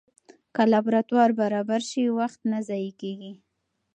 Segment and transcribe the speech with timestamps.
[0.55, 3.33] که لابراتوار برابر سي، وخت نه ضایع کېږي.